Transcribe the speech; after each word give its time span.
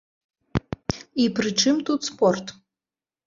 І 1.25 1.27
прычым 1.39 1.75
тут 1.89 1.99
спорт? 2.09 2.45